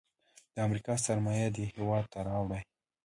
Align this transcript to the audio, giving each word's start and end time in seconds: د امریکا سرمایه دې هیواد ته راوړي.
د 0.53 0.55
امریکا 0.67 0.93
سرمایه 1.05 1.47
دې 1.55 1.65
هیواد 1.73 2.05
ته 2.11 2.19
راوړي. 2.27 2.61